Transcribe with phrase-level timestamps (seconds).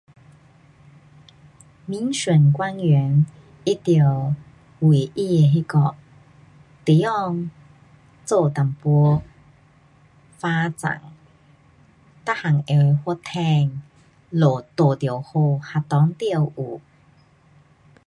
[1.85, 3.23] 民选官员
[3.63, 4.01] 他得
[4.79, 5.65] 为他的
[6.83, 7.51] 地方
[8.25, 8.73] 做一点
[10.39, 11.03] 发展，
[12.25, 13.81] 每样会发展，
[14.31, 14.65] 路
[15.01, 16.81] 要好，学校要有。